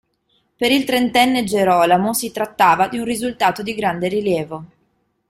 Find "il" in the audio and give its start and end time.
0.71-0.83